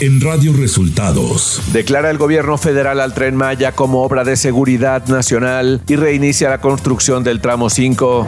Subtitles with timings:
[0.00, 1.60] en Radio Resultados.
[1.72, 6.58] Declara el gobierno federal al tren Maya como obra de seguridad nacional y reinicia la
[6.58, 8.26] construcción del tramo 5.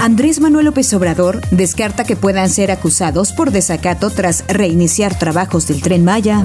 [0.00, 5.82] Andrés Manuel López Obrador descarta que puedan ser acusados por desacato tras reiniciar trabajos del
[5.82, 6.44] tren Maya.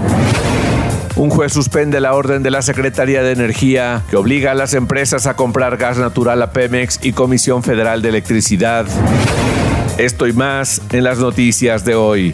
[1.15, 5.27] Un juez suspende la orden de la Secretaría de Energía que obliga a las empresas
[5.27, 8.87] a comprar gas natural a Pemex y Comisión Federal de Electricidad.
[9.99, 12.33] Esto y más en las noticias de hoy.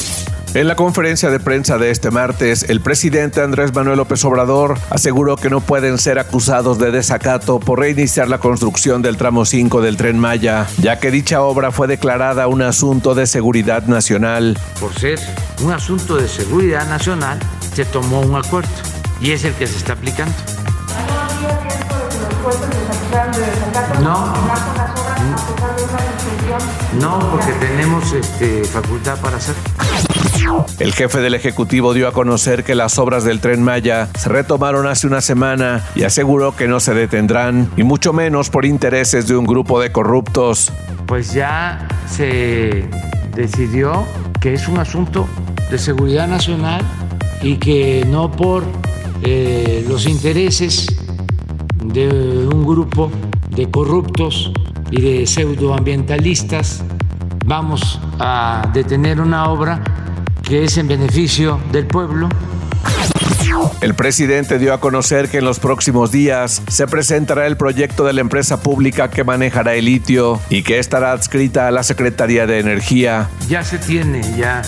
[0.53, 5.37] En la conferencia de prensa de este martes, el presidente Andrés Manuel López Obrador aseguró
[5.37, 9.95] que no pueden ser acusados de desacato por reiniciar la construcción del tramo 5 del
[9.95, 14.59] tren Maya, ya que dicha obra fue declarada un asunto de seguridad nacional.
[14.81, 15.19] Por ser
[15.63, 17.39] un asunto de seguridad nacional,
[17.73, 18.69] se tomó un acuerdo
[19.21, 20.35] y es el que se está aplicando.
[24.03, 24.33] No,
[26.99, 29.55] no, porque tenemos este, facultad para hacer.
[30.79, 34.87] El jefe del Ejecutivo dio a conocer que las obras del tren Maya se retomaron
[34.87, 39.35] hace una semana y aseguró que no se detendrán, y mucho menos por intereses de
[39.35, 40.71] un grupo de corruptos.
[41.05, 42.85] Pues ya se
[43.35, 44.05] decidió
[44.39, 45.27] que es un asunto
[45.69, 46.81] de seguridad nacional
[47.41, 48.63] y que no por
[49.23, 50.87] eh, los intereses
[51.83, 53.11] de un grupo
[53.49, 54.51] de corruptos
[54.89, 56.83] y de pseudoambientalistas
[57.45, 59.81] vamos a detener una obra
[60.51, 62.27] que es en beneficio del pueblo.
[63.79, 68.11] El presidente dio a conocer que en los próximos días se presentará el proyecto de
[68.11, 72.59] la empresa pública que manejará el litio y que estará adscrita a la Secretaría de
[72.59, 73.29] Energía.
[73.47, 74.61] Ya se tiene ya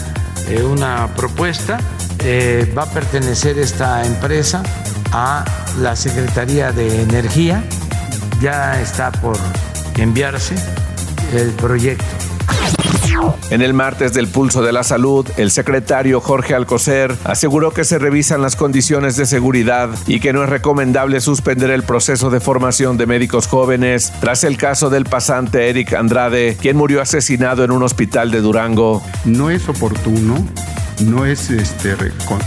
[0.48, 1.82] eh, una propuesta,
[2.24, 4.64] eh, va a pertenecer esta empresa
[5.12, 5.44] a
[5.82, 7.62] la Secretaría de Energía,
[8.40, 9.36] ya está por
[9.98, 10.56] enviarse
[11.34, 12.23] el proyecto.
[13.50, 18.00] En el martes del Pulso de la Salud, el secretario Jorge Alcocer aseguró que se
[18.00, 22.98] revisan las condiciones de seguridad y que no es recomendable suspender el proceso de formación
[22.98, 27.84] de médicos jóvenes tras el caso del pasante Eric Andrade, quien murió asesinado en un
[27.84, 29.04] hospital de Durango.
[29.26, 30.44] No es oportuno
[31.02, 31.96] no es este,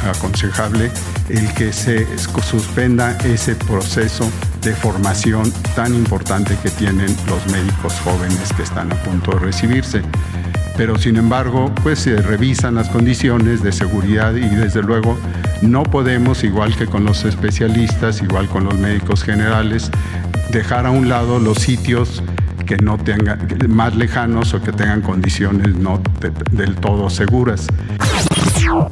[0.08, 0.90] aconsejable
[1.28, 2.06] el que se
[2.42, 4.30] suspenda ese proceso
[4.62, 10.02] de formación tan importante que tienen los médicos jóvenes que están a punto de recibirse
[10.76, 15.18] pero sin embargo, pues se revisan las condiciones de seguridad y desde luego
[15.62, 19.90] no podemos, igual que con los especialistas, igual con los médicos generales,
[20.50, 22.22] dejar a un lado los sitios
[22.66, 23.38] que no tengan
[23.68, 26.02] más lejanos o que tengan condiciones no
[26.52, 27.68] del todo seguras.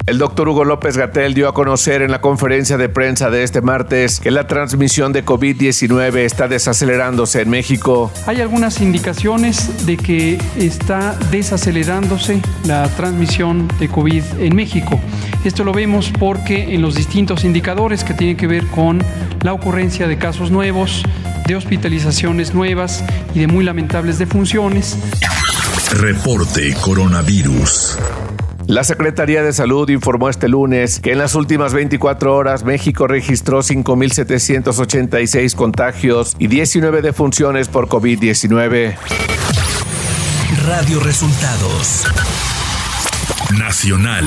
[0.05, 3.61] El doctor Hugo López Gatel dio a conocer en la conferencia de prensa de este
[3.61, 8.11] martes que la transmisión de COVID-19 está desacelerándose en México.
[8.27, 14.99] Hay algunas indicaciones de que está desacelerándose la transmisión de COVID en México.
[15.43, 19.03] Esto lo vemos porque en los distintos indicadores que tienen que ver con
[19.41, 21.03] la ocurrencia de casos nuevos,
[21.47, 23.03] de hospitalizaciones nuevas
[23.33, 24.97] y de muy lamentables defunciones.
[25.91, 27.97] Reporte Coronavirus.
[28.67, 33.59] La Secretaría de Salud informó este lunes que en las últimas 24 horas México registró
[33.59, 38.97] 5.786 contagios y 19 defunciones por COVID-19.
[40.65, 42.05] Radio Resultados.
[43.59, 44.25] Nacional.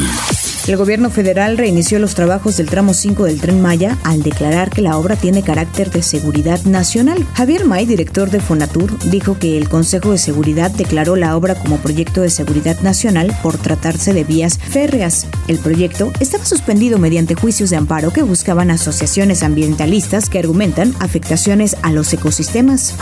[0.69, 4.83] El gobierno federal reinició los trabajos del tramo 5 del tren Maya al declarar que
[4.83, 7.27] la obra tiene carácter de seguridad nacional.
[7.33, 11.79] Javier May, director de Fonatur, dijo que el Consejo de Seguridad declaró la obra como
[11.79, 15.27] proyecto de seguridad nacional por tratarse de vías férreas.
[15.47, 21.79] El proyecto estaba suspendido mediante juicios de amparo que buscaban asociaciones ambientalistas que argumentan afectaciones
[21.81, 22.95] a los ecosistemas.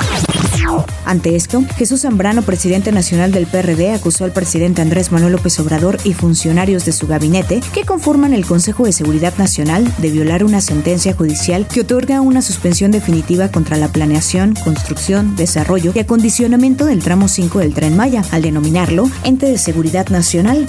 [1.04, 5.98] Ante esto, Jesús Zambrano, presidente nacional del PRD, acusó al presidente Andrés Manuel López Obrador
[6.04, 10.60] y funcionarios de su gabinete que conforman el Consejo de Seguridad Nacional de violar una
[10.60, 17.02] sentencia judicial que otorga una suspensión definitiva contra la planeación, construcción, desarrollo y acondicionamiento del
[17.02, 20.66] tramo 5 del tren Maya, al denominarlo ente de seguridad nacional.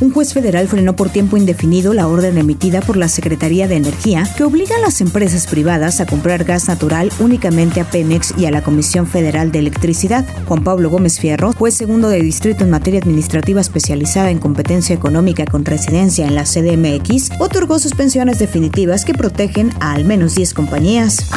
[0.00, 4.24] Un juez federal frenó por tiempo indefinido la orden emitida por la Secretaría de Energía
[4.36, 8.50] que obliga a las empresas privadas a comprar gas natural únicamente a Pemex y a
[8.50, 10.24] la Comisión Federal de Electricidad.
[10.46, 15.44] Juan Pablo Gómez Fierro, juez segundo de distrito en materia administrativa especializada en competencia económica
[15.44, 21.30] contra presidencia en la CDMX otorgó suspensiones definitivas que protegen a al menos 10 compañías.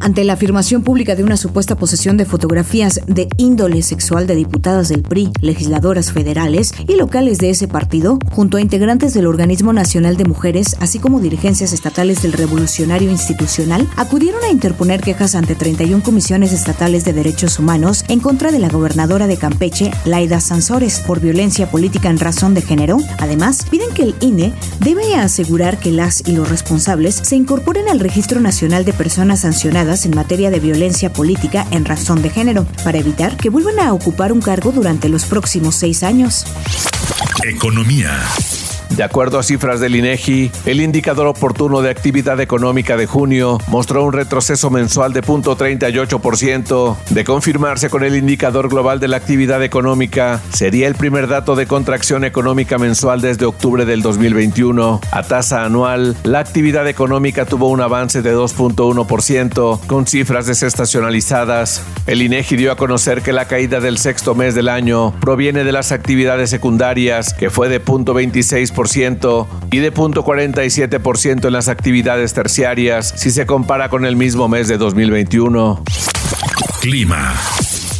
[0.00, 4.88] Ante la afirmación pública de una supuesta posesión de fotografías de índole sexual de diputadas
[4.88, 10.18] del PRI, legisladoras federales y locales de ese partido, junto a integrantes del Organismo Nacional
[10.18, 16.02] de Mujeres, así como dirigencias estatales del Revolucionario Institucional, acudieron a interponer quejas ante 31
[16.02, 21.20] comisiones estatales de derechos humanos en contra de la gobernadora de Campeche, Laida Sansores, por
[21.20, 22.98] violencia política en razón de género.
[23.16, 27.98] Además, piden que el INE debe asegurar que las y los responsables se incorporen al
[27.98, 32.98] Registro Nacional de Personas Sancionadas en materia de violencia política en razón de género, para
[32.98, 36.44] evitar que vuelvan a ocupar un cargo durante los próximos seis años.
[37.44, 38.22] Economía.
[38.90, 44.04] De acuerdo a cifras del INEGI, el indicador oportuno de actividad económica de junio mostró
[44.04, 46.96] un retroceso mensual de 0.38%.
[47.10, 51.66] De confirmarse con el indicador global de la actividad económica, sería el primer dato de
[51.66, 55.00] contracción económica mensual desde octubre del 2021.
[55.10, 61.82] A tasa anual, la actividad económica tuvo un avance de 2.1%, con cifras desestacionalizadas.
[62.06, 65.72] El INEGI dio a conocer que la caída del sexto mes del año proviene de
[65.72, 68.75] las actividades secundarias, que fue de 0.26%
[69.70, 74.76] y de 0.47% en las actividades terciarias si se compara con el mismo mes de
[74.76, 75.82] 2021.
[76.80, 77.34] Clima.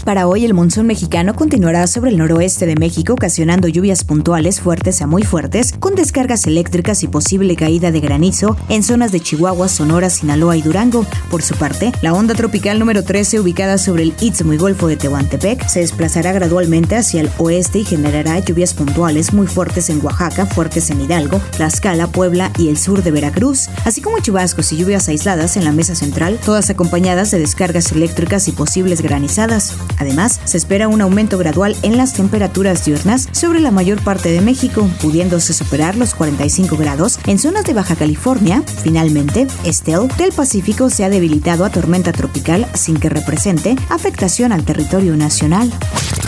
[0.06, 5.02] Para hoy el monzón mexicano continuará sobre el noroeste de México ocasionando lluvias puntuales fuertes
[5.02, 9.66] a muy fuertes con descargas eléctricas y posible caída de granizo en zonas de Chihuahua,
[9.66, 11.04] Sonora, Sinaloa y Durango.
[11.28, 14.96] Por su parte, la onda tropical número 13 ubicada sobre el Istmo y Golfo de
[14.96, 20.46] Tehuantepec se desplazará gradualmente hacia el oeste y generará lluvias puntuales muy fuertes en Oaxaca,
[20.46, 25.08] fuertes en Hidalgo, Tlaxcala, Puebla y el sur de Veracruz, así como chubascos y lluvias
[25.08, 29.76] aisladas en la mesa central, todas acompañadas de descargas eléctricas y posibles granizadas.
[29.98, 34.40] Además, se espera un aumento gradual en las temperaturas diurnas sobre la mayor parte de
[34.40, 38.62] México, pudiéndose superar los 45 grados en zonas de Baja California.
[38.82, 44.64] Finalmente, Estel del Pacífico se ha debilitado a tormenta tropical sin que represente afectación al
[44.64, 45.72] territorio nacional.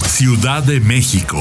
[0.07, 1.39] Ciudad de México.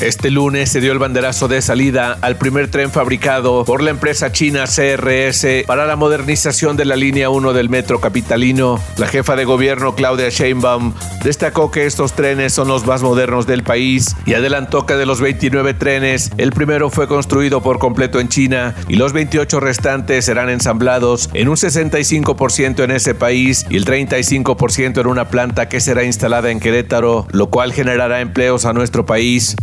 [0.00, 4.30] Este lunes se dio el banderazo de salida al primer tren fabricado por la empresa
[4.30, 8.78] china CRS para la modernización de la línea 1 del metro capitalino.
[8.96, 13.64] La jefa de gobierno Claudia Sheinbaum destacó que estos trenes son los más modernos del
[13.64, 18.28] país y adelantó que de los 29 trenes, el primero fue construido por completo en
[18.28, 23.84] China y los 28 restantes serán ensamblados en un 65% en ese país y el
[23.84, 29.04] 35% en una planta que será instalada en Querétaro, lo cual generará empleos a nuestro
[29.04, 29.56] país.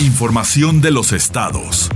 [0.00, 1.88] Información de los estados.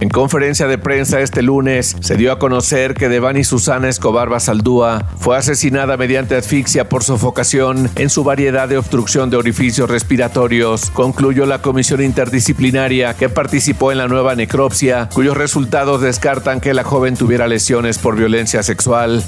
[0.00, 5.06] En conferencia de prensa este lunes se dio a conocer que Devani Susana Escobar Basaldúa
[5.18, 11.46] fue asesinada mediante asfixia por sofocación en su variedad de obstrucción de orificios respiratorios, concluyó
[11.46, 17.16] la comisión interdisciplinaria que participó en la nueva necropsia, cuyos resultados descartan que la joven
[17.16, 19.24] tuviera lesiones por violencia sexual.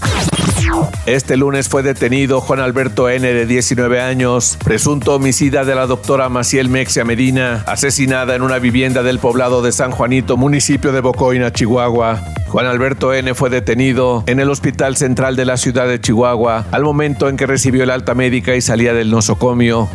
[1.07, 3.27] Este lunes fue detenido Juan Alberto N.
[3.27, 9.03] de 19 años, presunto homicida de la doctora Maciel Mexia Medina, asesinada en una vivienda
[9.03, 12.23] del poblado de San Juanito, municipio de Bocoina, Chihuahua.
[12.49, 13.35] Juan Alberto N.
[13.35, 17.47] fue detenido en el Hospital Central de la ciudad de Chihuahua al momento en que
[17.47, 19.89] recibió el alta médica y salía del nosocomio.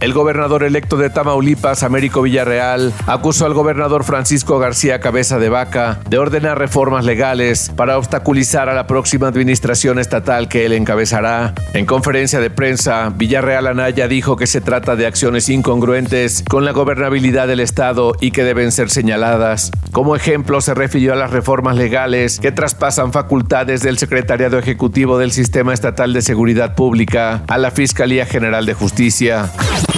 [0.00, 6.00] El gobernador electo de Tamaulipas, Américo Villarreal, acusó al gobernador Francisco García Cabeza de Vaca
[6.08, 11.54] de ordenar reformas legales para obstaculizar a la próxima administración estatal que él encabezará.
[11.72, 16.72] En conferencia de prensa, Villarreal Anaya dijo que se trata de acciones incongruentes con la
[16.72, 19.70] gobernabilidad del Estado y que deben ser señaladas.
[19.92, 25.32] Como ejemplo, se refirió a las reformas legales que traspasan facultades del Secretariado Ejecutivo del
[25.32, 29.50] Sistema Estatal de Seguridad Pública a la Fiscalía General de Justicia.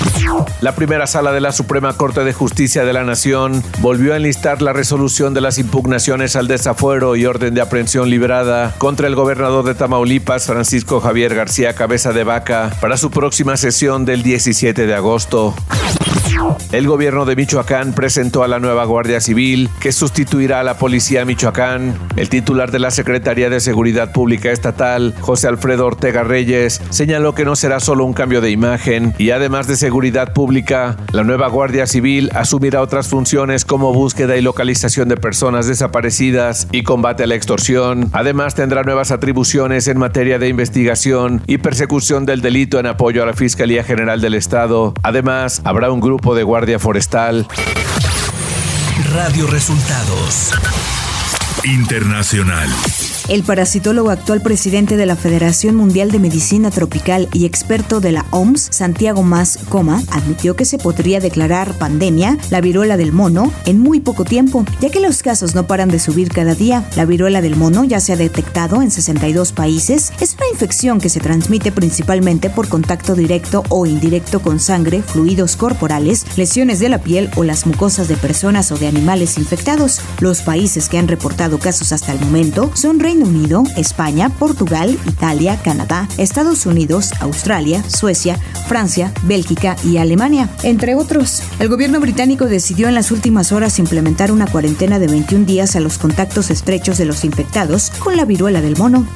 [0.06, 0.15] Dance.
[0.61, 4.62] La primera sala de la Suprema Corte de Justicia de la Nación volvió a enlistar
[4.62, 9.64] la resolución de las impugnaciones al desafuero y orden de aprehensión librada contra el gobernador
[9.64, 14.94] de Tamaulipas, Francisco Javier García Cabeza de Vaca, para su próxima sesión del 17 de
[14.94, 15.54] agosto.
[16.73, 21.25] El gobierno de Michoacán presentó a la nueva Guardia Civil que sustituirá a la Policía
[21.25, 21.99] Michoacán.
[22.16, 27.44] El titular de la Secretaría de Seguridad Pública Estatal, José Alfredo Ortega Reyes, señaló que
[27.44, 31.86] no será solo un cambio de imagen y además de seguridad pública, la nueva Guardia
[31.86, 37.34] Civil asumirá otras funciones como búsqueda y localización de personas desaparecidas y combate a la
[37.34, 38.08] extorsión.
[38.12, 43.26] Además tendrá nuevas atribuciones en materia de investigación y persecución del delito en apoyo a
[43.26, 44.94] la Fiscalía General del Estado.
[45.02, 47.46] Además, habrá un grupo de Guardia Forestal.
[49.12, 50.52] Radio Resultados.
[51.64, 52.68] Internacional.
[53.28, 58.25] El parasitólogo actual presidente de la Federación Mundial de Medicina Tropical y experto de la
[58.30, 63.80] OMS, Santiago Mas Coma, admitió que se podría declarar pandemia la viruela del mono en
[63.80, 66.88] muy poco tiempo, ya que los casos no paran de subir cada día.
[66.95, 70.12] La viruela del mono ya se ha detectado en 62 países.
[70.21, 75.56] Es una infección que se transmite principalmente por contacto directo o indirecto con sangre, fluidos
[75.56, 80.00] corporales, lesiones de la piel o las mucosas de personas o de animales infectados.
[80.21, 85.61] Los países que han reportado casos hasta el momento son Reino Unido, España, Portugal, Italia,
[85.62, 91.42] Canadá, Estados Unidos, Australia, Suecia, Francia, Bélgica y Alemania, entre otros.
[91.58, 95.80] El gobierno británico decidió en las últimas horas implementar una cuarentena de 21 días a
[95.80, 99.06] los contactos estrechos de los infectados con la viruela del mono.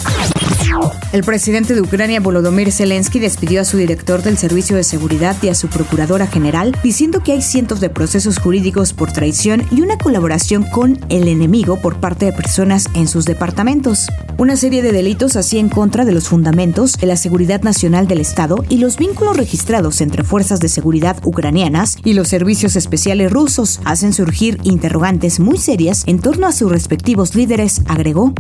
[1.13, 5.49] El presidente de Ucrania, Volodymyr Zelensky, despidió a su director del Servicio de Seguridad y
[5.49, 9.99] a su procuradora general, diciendo que hay cientos de procesos jurídicos por traición y una
[9.99, 14.07] colaboración con el enemigo por parte de personas en sus departamentos.
[14.39, 18.21] Una serie de delitos así en contra de los fundamentos de la seguridad nacional del
[18.21, 23.81] Estado y los vínculos registrados entre fuerzas de seguridad ucranianas y los servicios especiales rusos
[23.85, 28.33] hacen surgir interrogantes muy serias en torno a sus respectivos líderes, agregó.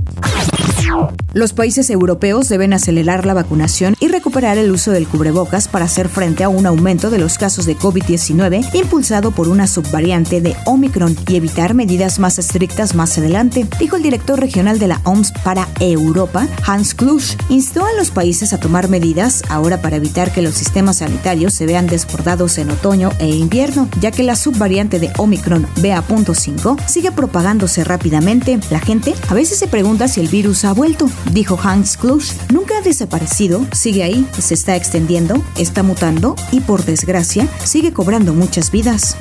[1.32, 6.10] Los países europeos deben acelerar la vacunación y recuperar el uso del cubrebocas para hacer
[6.10, 11.16] frente a un aumento de los casos de COVID-19 impulsado por una subvariante de Omicron
[11.26, 15.66] y evitar medidas más estrictas más adelante, dijo el director regional de la OMS para
[15.80, 17.36] Europa, Hans Klusch.
[17.48, 21.64] Instó a los países a tomar medidas ahora para evitar que los sistemas sanitarios se
[21.64, 27.82] vean desbordados en otoño e invierno, ya que la subvariante de Omicron BA.5 sigue propagándose
[27.82, 28.60] rápidamente.
[28.70, 32.09] La gente a veces se pregunta si el virus ha vuelto, dijo Hans Klusch.
[32.52, 38.34] Nunca ha desaparecido, sigue ahí, se está extendiendo, está mutando y por desgracia sigue cobrando
[38.34, 39.16] muchas vidas.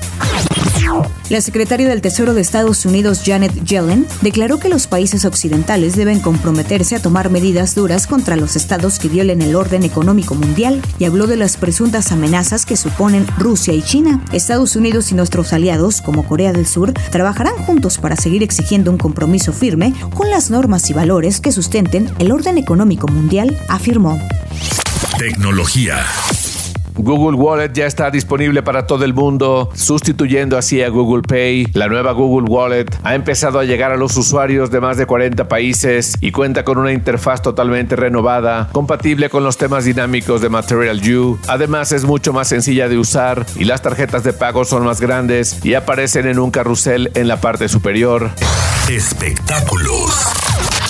[1.29, 6.21] La secretaria del Tesoro de Estados Unidos, Janet Yellen, declaró que los países occidentales deben
[6.21, 11.05] comprometerse a tomar medidas duras contra los estados que violen el orden económico mundial y
[11.05, 14.25] habló de las presuntas amenazas que suponen Rusia y China.
[14.33, 18.97] Estados Unidos y nuestros aliados, como Corea del Sur, trabajarán juntos para seguir exigiendo un
[18.97, 24.19] compromiso firme con las normas y valores que sustenten el orden económico mundial, afirmó.
[25.19, 25.97] Tecnología.
[27.01, 31.67] Google Wallet ya está disponible para todo el mundo, sustituyendo así a Google Pay.
[31.73, 35.47] La nueva Google Wallet ha empezado a llegar a los usuarios de más de 40
[35.47, 40.99] países y cuenta con una interfaz totalmente renovada, compatible con los temas dinámicos de Material
[40.99, 41.39] You.
[41.47, 45.63] Además es mucho más sencilla de usar y las tarjetas de pago son más grandes
[45.63, 48.31] y aparecen en un carrusel en la parte superior.
[48.89, 50.88] Espectáculos.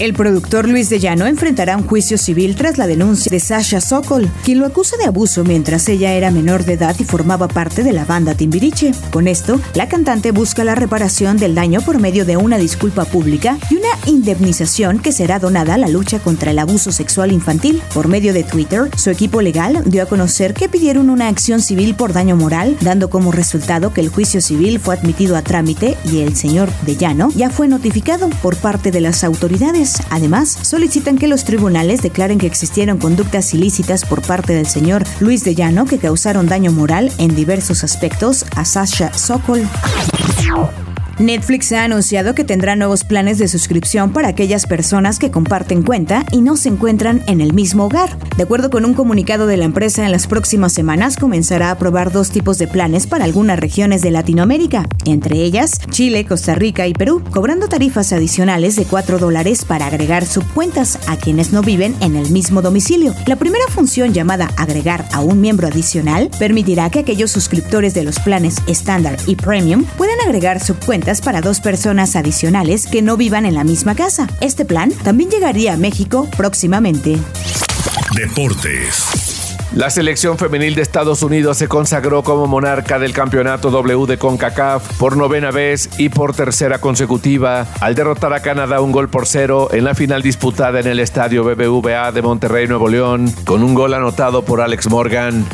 [0.00, 4.30] El productor Luis de Llano enfrentará un juicio civil tras la denuncia de Sasha Sokol,
[4.42, 7.92] quien lo acusa de abuso mientras ella era menor de edad y formaba parte de
[7.92, 8.92] la banda Timbiriche.
[9.10, 13.58] Con esto, la cantante busca la reparación del daño por medio de una disculpa pública
[13.68, 17.82] y una indemnización que será donada a la lucha contra el abuso sexual infantil.
[17.92, 21.94] Por medio de Twitter, su equipo legal dio a conocer que pidieron una acción civil
[21.94, 26.20] por daño moral, dando como resultado que el juicio civil fue admitido a trámite y
[26.20, 29.89] el señor de Llano ya fue notificado por parte de las autoridades.
[30.10, 35.44] Además, solicitan que los tribunales declaren que existieron conductas ilícitas por parte del señor Luis
[35.44, 39.66] de Llano que causaron daño moral en diversos aspectos a Sasha Sokol.
[41.20, 46.24] Netflix ha anunciado que tendrá nuevos planes de suscripción para aquellas personas que comparten cuenta
[46.32, 48.16] y no se encuentran en el mismo hogar.
[48.38, 52.10] De acuerdo con un comunicado de la empresa, en las próximas semanas comenzará a probar
[52.10, 56.94] dos tipos de planes para algunas regiones de Latinoamérica, entre ellas Chile, Costa Rica y
[56.94, 62.16] Perú, cobrando tarifas adicionales de 4 dólares para agregar subcuentas a quienes no viven en
[62.16, 63.14] el mismo domicilio.
[63.26, 68.18] La primera función llamada agregar a un miembro adicional permitirá que aquellos suscriptores de los
[68.20, 73.54] planes estándar y premium puedan agregar subcuentas para dos personas adicionales que no vivan en
[73.54, 74.28] la misma casa.
[74.40, 77.18] Este plan también llegaría a México próximamente.
[78.14, 79.56] Deportes.
[79.72, 84.98] La selección femenil de Estados Unidos se consagró como monarca del campeonato W de CONCACAF
[84.98, 89.68] por novena vez y por tercera consecutiva al derrotar a Canadá un gol por cero
[89.72, 93.94] en la final disputada en el estadio BBVA de Monterrey, Nuevo León, con un gol
[93.94, 95.46] anotado por Alex Morgan.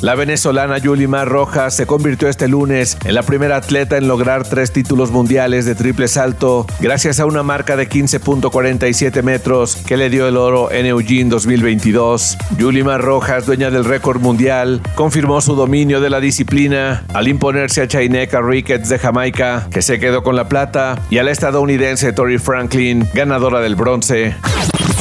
[0.00, 4.72] La venezolana Yulimar Rojas se convirtió este lunes en la primera atleta en lograr tres
[4.72, 10.26] títulos mundiales de triple salto gracias a una marca de 15.47 metros que le dio
[10.26, 12.36] el oro en Eugene 2022.
[12.58, 17.88] Yulimar Rojas, dueña del récord mundial, confirmó su dominio de la disciplina al imponerse a
[17.88, 22.38] Chaineka Ricketts de Jamaica, que se quedó con la plata, y a la estadounidense Tori
[22.38, 24.34] Franklin, ganadora del bronce.